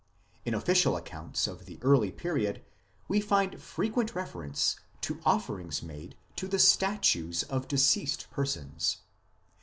[0.45, 2.63] In official accounts of the early period
[3.07, 8.97] we find frequent reference to offerings made to the statues of deceased persons.